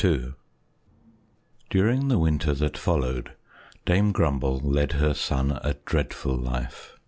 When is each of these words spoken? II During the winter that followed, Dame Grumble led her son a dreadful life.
II 0.03 0.33
During 1.69 2.07
the 2.07 2.17
winter 2.17 2.55
that 2.55 2.75
followed, 2.75 3.33
Dame 3.85 4.11
Grumble 4.11 4.57
led 4.59 4.93
her 4.93 5.13
son 5.13 5.51
a 5.63 5.75
dreadful 5.85 6.35
life. 6.35 6.95